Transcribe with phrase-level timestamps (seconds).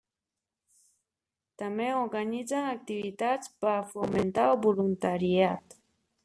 [1.63, 5.79] També organitzen activitats per a fomentar el voluntariat.